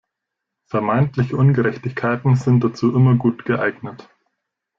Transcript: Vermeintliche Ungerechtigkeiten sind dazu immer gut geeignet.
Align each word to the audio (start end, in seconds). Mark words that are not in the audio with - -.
Vermeintliche 0.65 1.37
Ungerechtigkeiten 1.37 2.35
sind 2.35 2.63
dazu 2.63 2.91
immer 2.95 3.13
gut 3.17 3.45
geeignet. 3.45 4.09